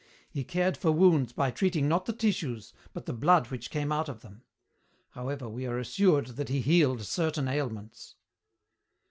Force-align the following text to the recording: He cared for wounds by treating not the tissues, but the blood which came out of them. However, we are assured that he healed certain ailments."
He 0.31 0.43
cared 0.43 0.77
for 0.77 0.91
wounds 0.91 1.31
by 1.31 1.51
treating 1.51 1.87
not 1.87 2.07
the 2.07 2.11
tissues, 2.13 2.73
but 2.91 3.05
the 3.05 3.13
blood 3.13 3.51
which 3.51 3.69
came 3.69 3.91
out 3.91 4.09
of 4.09 4.21
them. 4.21 4.41
However, 5.11 5.47
we 5.47 5.67
are 5.67 5.77
assured 5.77 6.25
that 6.37 6.49
he 6.49 6.59
healed 6.61 7.03
certain 7.03 7.47
ailments." 7.47 8.15